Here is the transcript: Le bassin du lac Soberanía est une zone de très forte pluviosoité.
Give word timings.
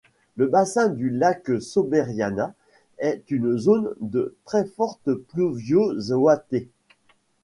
Le 0.35 0.47
bassin 0.47 0.89
du 0.89 1.11
lac 1.11 1.43
Soberanía 1.61 2.55
est 2.97 3.29
une 3.29 3.55
zone 3.59 3.93
de 3.99 4.35
très 4.45 4.65
forte 4.65 5.13
pluviosoité. 5.13 6.71